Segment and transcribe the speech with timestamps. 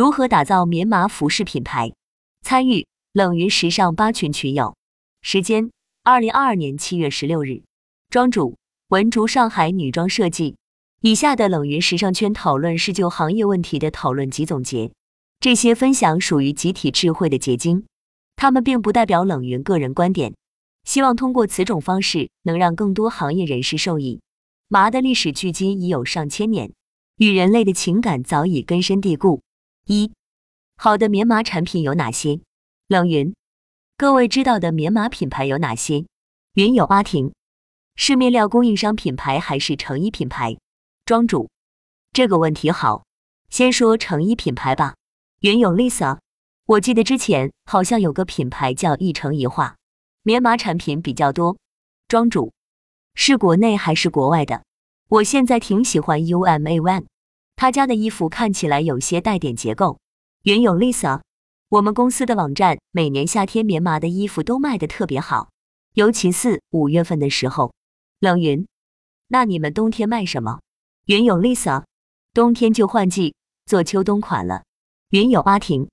[0.00, 1.92] 如何打造棉麻服饰品牌？
[2.40, 4.74] 参与冷云时尚八群群友。
[5.20, 5.70] 时间：
[6.02, 7.64] 二零二二年七月十六日。
[8.08, 8.56] 庄主：
[8.88, 10.56] 文竹上海女装设计。
[11.02, 14.90] 以下的冷云时尚圈讨论是就行业问题的讨论及总结，
[15.38, 17.84] 这些分享属于集体智慧的结晶，
[18.36, 20.32] 他们并不代表冷云个人观点。
[20.84, 24.22] 希望通过此种方式，能让更多行业人士受益。
[24.66, 26.72] 麻的历史距今已有上千年，
[27.18, 29.42] 与人类的情感早已根深蒂固。
[29.92, 30.12] 一
[30.76, 32.38] 好的棉麻产品有哪些？
[32.86, 33.34] 冷云，
[33.96, 36.06] 各位知道的棉麻品牌有哪些？
[36.54, 37.32] 云有阿婷，
[37.96, 40.56] 是面料供应商品牌还是成衣品牌？
[41.04, 41.50] 庄主，
[42.12, 43.02] 这个问题好，
[43.48, 44.94] 先说成衣品牌吧。
[45.40, 46.18] 云有 Lisa，
[46.66, 49.74] 我记得之前好像有个品牌叫一成一化，
[50.22, 51.58] 棉麻产品比较多。
[52.06, 52.52] 庄主，
[53.16, 54.62] 是国内还是国外的？
[55.08, 57.06] 我现在挺喜欢 UMA One。
[57.60, 59.98] 他家的衣服看起来有些带点结构。
[60.44, 61.20] 云有 Lisa，
[61.68, 65.50] 我们公司的网站每年夏天棉麻的衣服都卖的特别好，
[65.92, 67.74] 尤其四五月份的时候。
[68.18, 68.66] 冷云，
[69.28, 70.60] 那你们冬天卖什么？
[71.04, 71.84] 云有 Lisa，
[72.32, 73.34] 冬天就换季
[73.66, 74.62] 做秋冬款了。
[75.10, 75.90] 云有阿婷，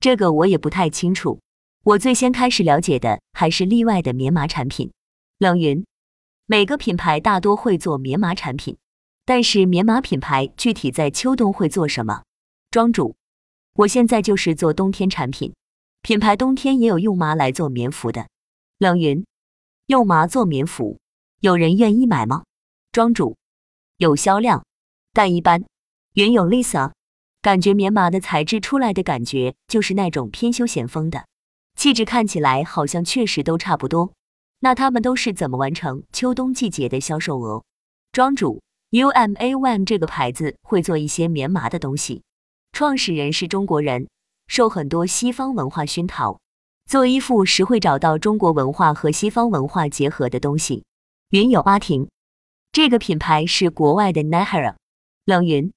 [0.00, 1.40] 这个我也不太清楚。
[1.84, 4.92] 我最先开始了解的还是例外的棉麻产品。
[5.38, 5.86] 冷云，
[6.44, 8.76] 每个品牌大多会做棉麻产品。
[9.28, 12.22] 但是棉麻品牌具体在秋冬会做什么？
[12.70, 13.14] 庄主，
[13.74, 15.52] 我现在就是做冬天产品，
[16.00, 18.26] 品牌冬天也有用麻来做棉服的。
[18.78, 19.26] 冷云，
[19.88, 20.98] 用麻做棉服，
[21.40, 22.44] 有人愿意买吗？
[22.90, 23.36] 庄主，
[23.98, 24.64] 有销量，
[25.12, 25.62] 但一般。
[26.14, 26.92] 云有 Lisa，
[27.42, 31.26] 感觉棉麻的材质出来的感觉就是那种偏休闲风的
[31.76, 34.14] 气质，看起来好像确实都差不多。
[34.60, 37.62] 那他们都是怎么完成秋冬季节的销售额？
[38.10, 38.62] 庄主。
[38.90, 42.22] UMA One 这个牌子会做一些棉麻的东西，
[42.72, 44.08] 创始人是中国人，
[44.46, 46.40] 受很多西方文化熏陶，
[46.86, 50.84] 做衣服时会找到中国文化和西方文化结合的东西。
[51.28, 52.08] 云有阿婷，
[52.72, 54.76] 这个品牌是国外的 Nahara。
[55.26, 55.70] 冷云，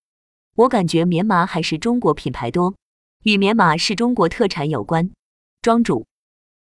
[0.56, 2.76] 我感觉棉麻还是中国品牌多，
[3.24, 5.12] 与棉麻是中国特产有关。
[5.62, 6.06] 庄主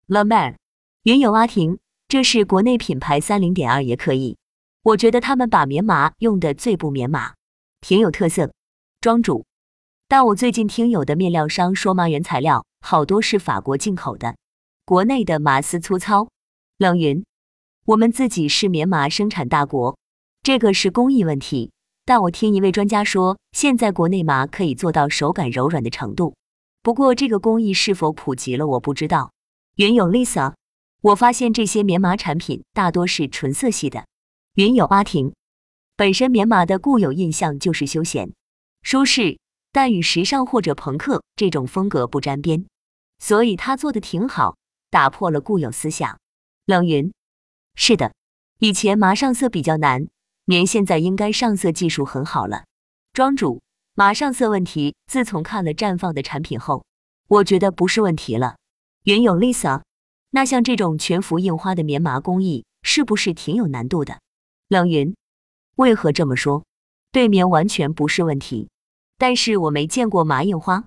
[0.08, 0.56] ，La Man，
[1.04, 1.78] 云有阿婷，
[2.08, 4.36] 这是国内品牌三零点二也可以。
[4.82, 7.34] 我觉得他们把棉麻用的最不棉麻，
[7.82, 8.50] 挺有特色。
[9.02, 9.44] 庄主，
[10.08, 14.36] 但我最近听有的面料商说麻原材料好多是法国进口的，
[14.86, 16.28] 国内的麻丝粗糙。
[16.78, 17.22] 冷云，
[17.84, 19.98] 我们自己是棉麻生产大国，
[20.42, 21.72] 这个是工艺问题。
[22.06, 26.34] 但我听一位专家说，现在国内麻可以做到手感柔软的程度，
[26.82, 29.30] 不过这个工艺是否普及了，我不知道。
[29.76, 30.54] 云有 Lisa，
[31.02, 34.06] 我发现这些棉麻产品大多是纯色系的。
[34.54, 35.32] 云有阿婷，
[35.96, 38.32] 本身棉麻的固有印象就是休闲、
[38.82, 39.38] 舒适，
[39.70, 42.66] 但与时尚或者朋克这种风格不沾边，
[43.20, 44.56] 所以他做的挺好，
[44.90, 46.18] 打破了固有思想。
[46.66, 47.12] 冷云，
[47.76, 48.12] 是的，
[48.58, 50.08] 以前麻上色比较难，
[50.44, 52.64] 棉现在应该上色技术很好了。
[53.12, 53.62] 庄主，
[53.94, 56.84] 麻上色问题，自从看了绽放的产品后，
[57.28, 58.56] 我觉得不是问题了。
[59.04, 59.82] 云有 Lisa，
[60.30, 64.18] 那像这种全幅印花的棉麻工艺，是不是挺有难度的？
[64.70, 65.16] 冷云，
[65.74, 66.62] 为何这么说？
[67.10, 68.68] 对棉完全不是问题，
[69.18, 70.84] 但是我没见过麻印花，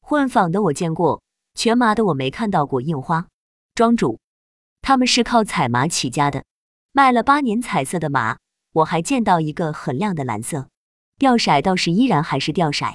[0.00, 1.20] 混纺的我见过，
[1.52, 3.26] 全麻的我没看到过印花。
[3.74, 4.18] 庄主，
[4.80, 6.46] 他们是靠采麻起家的，
[6.92, 8.38] 卖了八年彩色的麻，
[8.72, 10.70] 我还见到一个很亮的蓝色，
[11.18, 12.86] 吊色倒是依然还是吊色，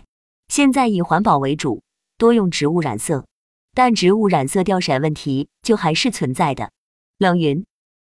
[0.48, 1.84] 现在以环保为主，
[2.18, 3.28] 多用植物染色，
[3.76, 6.72] 但植物染色掉色问题就还是存在的。
[7.20, 7.64] 冷云，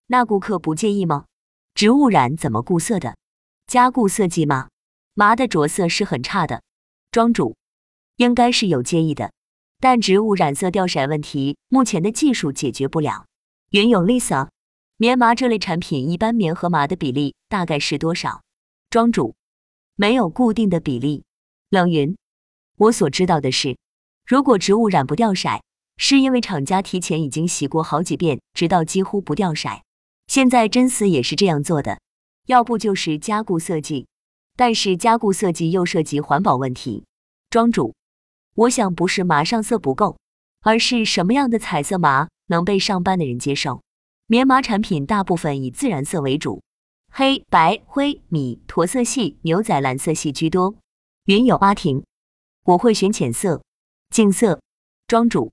[0.06, 1.24] 那顾客不介意吗？
[1.74, 3.16] 植物染怎么固色的？
[3.66, 4.68] 加固色剂吗？
[5.14, 6.62] 麻的着色是很差的。
[7.10, 7.56] 庄主
[8.16, 9.32] 应该是有介意的，
[9.80, 13.26] 但植物染色掉色问题，目前的技术解决不了。
[13.70, 14.48] 云有 Lisa，
[14.96, 18.42] 棉麻这类产品一般棉和麻的比例大概是多少？
[18.90, 19.34] 庄主
[19.96, 21.24] 没有固定的比例。
[21.70, 22.16] 冷云，
[22.76, 23.76] 我所知道的是，
[24.26, 25.48] 如果植物染不掉色，
[25.96, 29.68] 是因为厂家提前已经洗过好几遍，直到几乎不掉色。
[30.32, 32.00] 现在真丝也是这样做的，
[32.46, 34.06] 要不就是加固色剂，
[34.56, 37.04] 但是加固色剂又涉及环保问题。
[37.50, 37.94] 庄主，
[38.54, 40.16] 我想不是麻上色不够，
[40.62, 43.82] 而是什么样的彩色麻能被上班的人接受？
[44.26, 46.62] 棉麻产品大部分以自然色为主，
[47.10, 50.74] 黑白灰米驼色系、牛仔蓝色系居多。
[51.26, 52.02] 云有阿婷，
[52.64, 53.62] 我会选浅色、
[54.08, 54.62] 净色。
[55.06, 55.52] 庄主，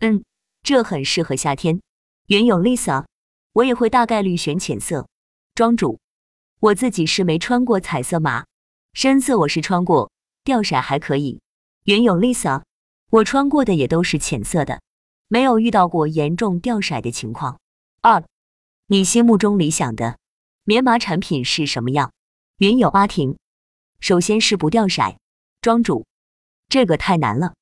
[0.00, 0.24] 嗯，
[0.64, 1.80] 这很适合夏天。
[2.26, 3.04] 云有 Lisa。
[3.58, 5.08] 我也会大概率选浅色，
[5.52, 5.98] 庄主，
[6.60, 8.44] 我自己是没穿过彩色麻，
[8.92, 10.12] 深色我是穿过，
[10.44, 11.40] 掉色还可以。
[11.82, 12.62] 云有 Lisa，
[13.10, 14.80] 我穿过的也都是浅色的，
[15.26, 17.58] 没有遇到过严重掉色的情况。
[18.00, 18.22] 二，
[18.86, 20.18] 你心目中理想的
[20.62, 22.12] 棉麻产品是什么样？
[22.58, 23.36] 云有阿婷，
[23.98, 25.02] 首先是不掉色。
[25.60, 26.06] 庄主，
[26.68, 27.54] 这个太难了，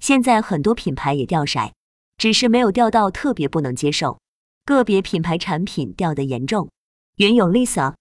[0.00, 1.72] 现在很多品牌也掉色，
[2.16, 4.18] 只是没有掉到特别不能接受，
[4.64, 6.70] 个别品牌产品掉的严重。
[7.16, 7.94] 云有 Lisa，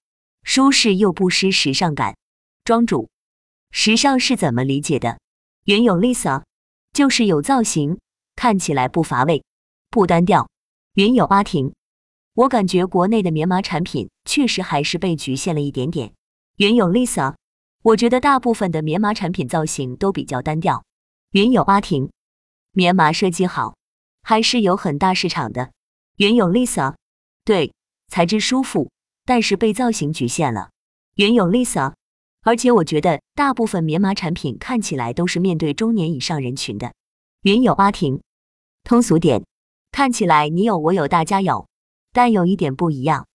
[0.44, 2.16] 舒适又不失时尚感。
[2.64, 3.10] 庄主，
[3.72, 5.20] 时尚是怎么理解的？
[5.66, 6.44] 云有 Lisa，
[6.94, 8.00] 就是有造型，
[8.36, 9.44] 看起来不乏味，
[9.90, 10.50] 不单调。
[10.94, 11.74] 云有阿婷，
[12.34, 16.14] 我感觉国内的棉麻产品确实还是被局限了一点点。
[16.58, 17.36] 云有 Lisa，
[17.82, 20.86] 我觉得大部分的棉麻产品造型都比较单调。
[21.32, 22.10] 云有阿婷，
[22.72, 23.76] 棉麻设计好，
[24.22, 25.72] 还是有很大市场的。
[26.18, 26.96] 云有 Lisa，
[27.44, 27.74] 对，
[28.08, 28.92] 材质舒服，
[29.26, 30.70] 但是被造型局限了。
[31.16, 31.94] 云有 Lisa。
[32.46, 36.94] 而且我觉得大部分棉麻产品看起来都是面对中年以上人群的。
[37.44, 38.22] 云有阿婷，
[38.84, 39.46] 通俗点，
[39.92, 41.70] 看起来你有我有大家有，
[42.12, 43.26] 但有一点不一样。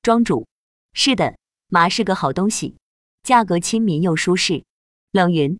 [0.00, 0.46] 庄主，
[0.94, 1.36] 是的，
[1.68, 2.76] 麻是个好东西，
[3.22, 4.64] 价格亲民又舒适。
[5.12, 5.58] 冷云，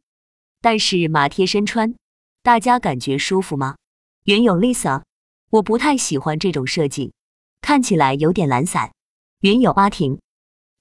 [0.62, 1.94] 但是麻贴身穿，
[2.42, 3.76] 大家感觉舒服吗？
[4.24, 5.02] 云有 Lisa，
[5.50, 7.12] 我不太喜欢这种设计，
[7.60, 8.92] 看起来有点懒散。
[9.40, 10.20] 云有阿婷，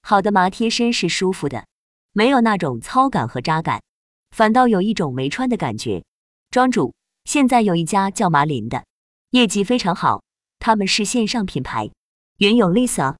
[0.02, 1.66] 好的麻贴身是舒服的。
[2.12, 3.82] 没有那种糙感和扎感，
[4.30, 6.02] 反倒有一种没穿的感觉。
[6.50, 8.84] 庄主，现在有一家叫麻林的，
[9.30, 10.22] 业绩非常好，
[10.58, 11.90] 他们是线上品牌。
[12.38, 13.16] 云有 Lisa，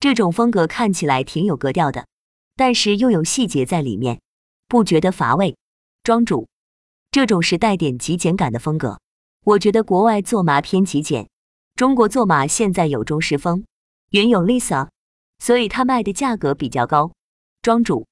[0.00, 2.06] 这种风格看起来挺有格调的，
[2.56, 4.20] 但是又有细节在里面，
[4.66, 5.56] 不觉得乏味。
[6.02, 6.48] 庄主，
[7.10, 9.00] 这种是带点极简感的风格。
[9.44, 11.26] 我觉得国外做麻偏极简，
[11.74, 13.64] 中国做麻现在有中式风。
[14.10, 14.88] 云有 Lisa，
[15.38, 17.12] 所以它卖的价格比较高。
[17.62, 18.06] 庄主。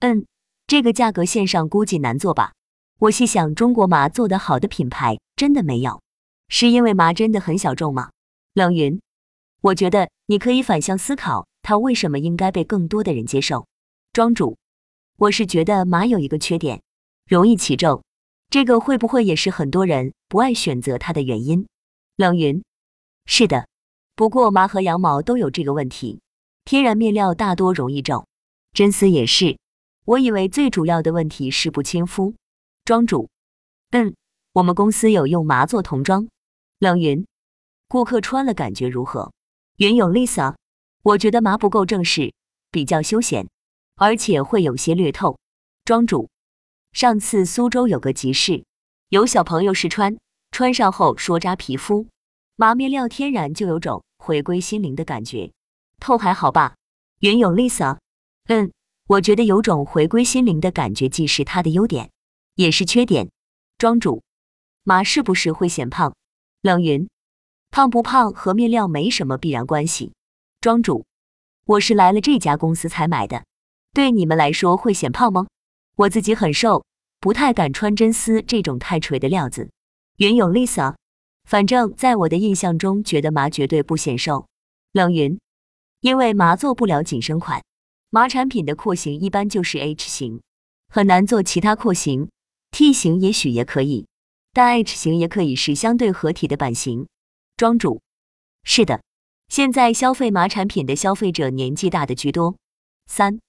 [0.00, 0.24] 嗯，
[0.66, 2.52] 这个价格线上估计难做吧？
[2.98, 6.00] 我细想，中国麻做得好的品牌真的没有，
[6.48, 8.10] 是因为麻真的很小众吗？
[8.54, 9.00] 冷云，
[9.60, 13.66] 我觉得你可以反向思考，它为什么应该被更多的人接受？
[14.12, 14.56] 庄主，
[15.18, 16.80] 我是觉得麻有一个缺点，
[17.26, 18.02] 容易起皱，
[18.52, 21.66] 这个会不会也是很多人不爱选择它的原因？
[22.16, 22.62] 冷云，
[23.24, 23.66] 是的，
[24.14, 26.20] 不过麻和羊毛都有这个问题，
[26.66, 28.26] 天然面料大多容易皱，
[28.74, 29.56] 真丝也是。
[30.04, 32.34] 我以为最主要的问题是不亲肤。
[32.84, 33.30] 庄主，
[33.92, 34.14] 嗯，
[34.52, 36.28] 我们公司有用麻做童装。
[36.78, 37.26] 冷云，
[37.88, 39.32] 顾客穿了感觉如何？
[39.78, 40.56] 云有 Lisa，
[41.02, 42.34] 我觉得麻不够正式，
[42.70, 43.48] 比较休闲，
[43.96, 45.38] 而且会有些略透。
[45.86, 46.28] 庄主，
[46.92, 48.64] 上次苏州有个集市，
[49.08, 50.16] 有小朋友试穿，
[50.50, 52.06] 穿上后说扎皮肤，
[52.56, 55.50] 麻面料天然就有种回归心灵的感觉。
[55.98, 56.74] 透还好吧？
[57.20, 57.98] 云有 Lisa，
[58.46, 58.70] 嗯。
[59.08, 62.10] 我觉得有种回归心灵的感觉，既是它的优点，
[62.54, 63.28] 也是缺点。
[63.76, 64.22] 庄主，
[64.84, 66.14] 麻是不是会显胖？
[66.62, 67.10] 冷云，
[67.70, 70.12] 胖不胖和面料没什么必然关系。
[70.60, 71.04] 庄主，
[71.66, 73.44] 我是来了这家公司才买的，
[73.92, 75.48] 对你们来说会显胖吗？
[75.96, 76.84] 我自己很瘦，
[77.20, 79.70] 不太敢穿真丝这种太垂的料子。
[80.16, 80.94] 云有 Lisa，
[81.44, 84.46] 反正在我的印象中，觉得麻绝对不显瘦。
[84.92, 85.38] 冷云，
[86.00, 87.62] 因为麻做不了紧身款。
[88.10, 90.42] 麻产品的廓形一般就是 H 型，
[90.88, 92.28] 很难做其他廓形。
[92.70, 94.06] T 型也许也可以，
[94.52, 97.06] 但 H 型也可以是相对合体的版型。
[97.56, 98.00] 庄主，
[98.64, 99.02] 是的，
[99.48, 102.56] 现在消费麻产品的消费者年纪大的居多。
[103.06, 103.40] 三，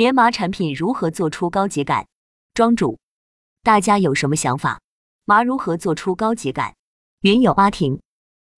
[0.00, 2.06] 棉麻产品如何做出高级感？
[2.54, 2.98] 庄主，
[3.62, 4.80] 大家有什么想法？
[5.26, 6.74] 麻如何做出高级感？
[7.20, 8.00] 云有阿婷，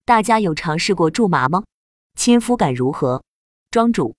[0.05, 1.65] 大家有尝试过苎麻吗？
[2.15, 3.25] 亲肤感如何？
[3.73, 4.15] 庄主。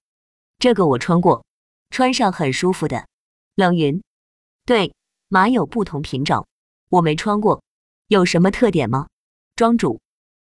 [0.60, 1.46] 这个我穿过，
[1.92, 3.08] 穿上很舒服的。
[3.56, 4.04] 冷云，
[4.66, 4.94] 对，
[5.30, 6.46] 麻有不同品种，
[6.90, 7.64] 我没穿过，
[8.10, 9.08] 有什么特点吗？
[9.56, 10.02] 庄主，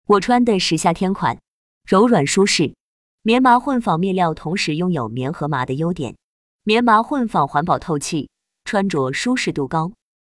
[0.05, 1.39] 我穿的是夏天款，
[1.87, 2.75] 柔软舒适，
[3.23, 6.15] 棉麻混纺面料，同时拥有棉和麻的优点。
[6.63, 8.29] 棉麻混纺环保透气，
[8.65, 9.93] 穿着舒适度高，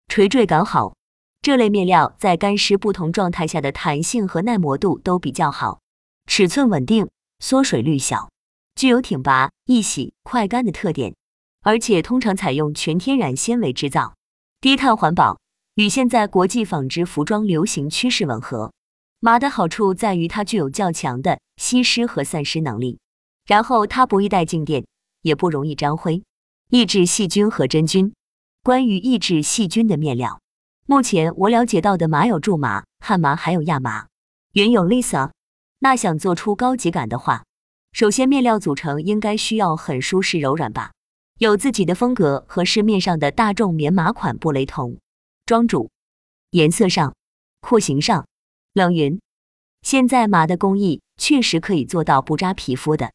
[0.07, 0.95] 垂坠感好。
[1.41, 5.81] 这类面料在干湿不同状态下的弹性和耐磨度都比较好，
[6.25, 8.29] 尺寸稳定，缩水率小。
[8.75, 11.13] 具有挺拔、易洗、快干的特点，
[11.61, 14.15] 而且通常采用全天然纤维制造，
[14.61, 15.37] 低碳环保，
[15.75, 18.71] 与现在国际纺织服装流行趋势吻合。
[19.19, 22.99] 麻的好处在于它具有较强的吸湿和散湿能力，
[23.45, 24.85] 然后它不易带静电，
[25.23, 26.23] 也不容易沾灰，
[26.69, 28.13] 抑制细菌和真菌。
[28.61, 30.39] 关于抑制细菌的面料，
[30.85, 34.05] 目前我了解到的麻有苎麻、汉麻，还有亚麻。
[34.53, 35.31] 云有 Lisa，
[35.79, 37.43] 那想做出高级感的话。
[37.91, 40.91] 首先，面料组成应该需要很舒适柔软吧，
[41.39, 44.97] 有自己的风格，和市面上的大众棉麻款不雷同。
[45.45, 45.91] 庄主，
[46.51, 47.15] 颜色上、
[47.61, 48.25] 廓形上，
[48.73, 49.19] 冷云。
[49.81, 53.11] 现在麻的工艺确实可以做到不扎皮肤的，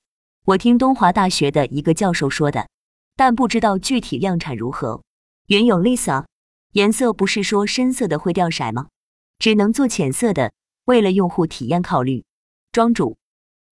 [0.48, 2.70] 我听东华大学的一个教授说的，
[3.16, 5.02] 但不知道具体量产如何。
[5.48, 6.24] 云有 Lisa，
[6.72, 8.88] 颜色不是说深色的会掉色吗？
[9.38, 10.54] 只能做浅色的，
[10.86, 12.24] 为了用户体验考虑。
[12.72, 13.18] 庄主，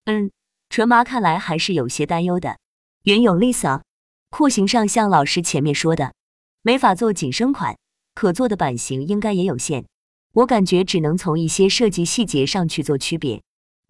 [0.03, 0.31] 嗯，
[0.69, 2.57] 纯麻看来还是有些担忧的。
[3.03, 3.83] 云有 Lisa，
[4.29, 6.13] 廓形上像老师前面说的，
[6.61, 7.77] 没法做紧身款，
[8.13, 9.85] 可做的版型应该也有限。
[10.33, 13.41] 我感觉只能从一些设计细节上去做区别，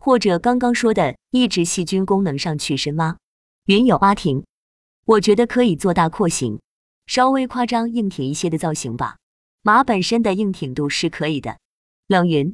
[0.05, 3.17] 或者刚刚说的抑制细菌功能上去深挖。
[3.65, 4.45] 云有阿婷，
[5.03, 6.61] 我觉得可以做大廓形，
[7.07, 9.17] 稍微夸张硬挺一些的造型吧。
[9.63, 11.57] 麻本身的硬挺度是可以的。
[12.05, 12.53] 冷云，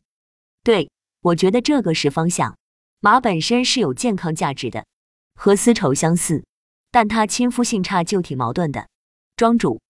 [0.64, 0.90] 对，
[1.20, 2.56] 我觉得这个是方向。
[3.02, 4.86] 麻本身是有健康价值的，
[5.36, 6.46] 和丝绸相似，
[6.90, 8.88] 但它亲肤性差就挺矛盾的。
[9.36, 9.82] 庄主，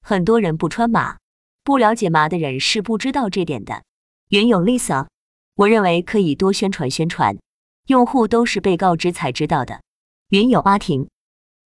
[0.00, 1.18] 很多人不穿麻。
[1.64, 3.82] 不了解麻的人是不知道这点的。
[4.28, 5.08] 云有 Lisa，
[5.60, 7.36] 我认为可以多宣传宣传，
[7.88, 9.82] 用户都是被告知才知道的。
[10.30, 11.06] 云有阿婷，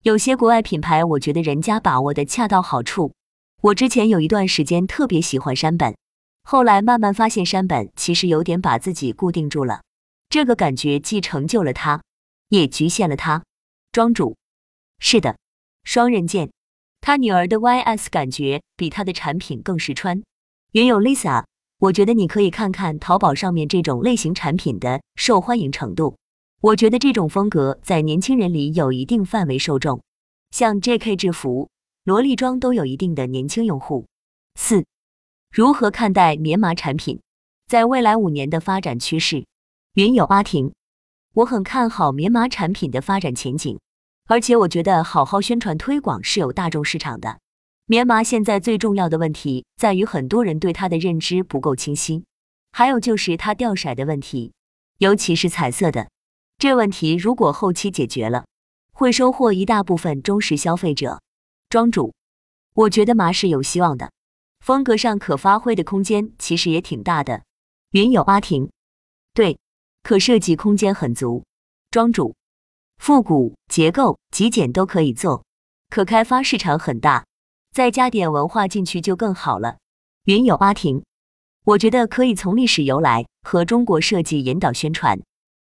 [0.03, 3.13] 有些国外品牌，我觉得人家把握的恰到好处。
[3.61, 5.97] 我之前有一段时间特别喜欢山本，
[6.43, 9.83] 后来慢慢发现山本其实有点把自己固定住了，
[10.29, 12.03] 这个感觉既成就了他，
[12.49, 13.45] 也局限了他。
[13.93, 14.37] 庄主，
[14.99, 15.37] 是的，
[15.85, 16.51] 双刃剑。
[17.01, 20.21] 他女儿的 YS 感觉比他的产品更实穿。
[20.73, 21.45] 云有 Lisa，
[21.85, 26.17] 我觉得你可以看看淘宝上面这种类型产品的受欢迎程度。
[26.63, 30.01] 我觉得这种风格在年轻人里有一定范围受众，
[30.51, 31.69] 像 JK 制服、
[32.05, 34.07] 萝莉装都有一定的年轻用户。
[34.55, 34.87] 四，
[35.53, 37.21] 如何看待棉麻产品
[37.67, 39.45] 在未来五年的发展趋势？
[39.93, 40.73] 云友阿婷，
[41.35, 43.79] 我很看好棉麻产品的发展前景。
[44.27, 47.41] 而且我觉得好好宣传推广是有大众市场的。
[47.87, 52.25] 棉麻现在最重要的问题在于很多人对它的认知不够清晰，
[52.73, 54.55] 还有就是它掉色的问题，
[54.97, 56.09] 尤其是彩色的
[56.57, 58.47] 这问题，如果后期解决了，
[58.93, 61.21] 会收获一大部分忠实消费者。
[61.69, 62.15] 庄主，
[62.73, 64.11] 我觉得麻是有希望的，
[64.61, 67.43] 风格上可发挥的空间其实也挺大的。
[67.91, 68.71] 云有阿婷，
[69.35, 69.59] 对，
[70.03, 71.45] 可设计空间很足。
[71.91, 72.35] 庄主。
[72.97, 75.45] 复古结构极简都可以做，
[75.91, 77.27] 可开发市场很大，
[77.75, 79.79] 再加点文化进去就更好了。
[80.27, 81.03] 云有阿婷，
[81.65, 85.21] 我觉得可以从历史由来和中国设计引导宣传。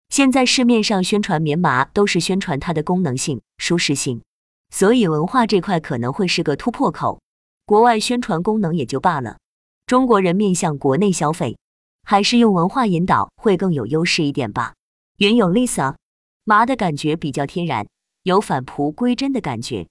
[0.09, 4.21] 现在市面上宣传棉麻都是宣传它的功能性、舒适性，
[4.69, 7.21] 所以文化这块可能会是个突破口。
[7.65, 9.37] 国外宣传功能也就罢了，
[9.85, 11.57] 中国人面向国内消费，
[12.03, 14.73] 还是用文化引导会更有优势一点吧。
[15.19, 15.95] 云有 Lisa。
[16.43, 17.87] 麻的感觉比较天然，
[18.23, 19.87] 有返璞归真的感觉。